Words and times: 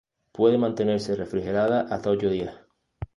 Puede 0.31 0.57
mantenerse 0.57 1.15
refrigerada 1.15 1.81
hasta 1.81 2.09
ocho 2.09 2.27
días. 2.27 2.55